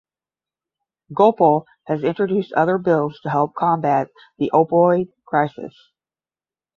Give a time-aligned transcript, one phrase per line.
[1.13, 4.07] Gopal has introduced other bills to help combat
[4.39, 5.77] the opioid crisis.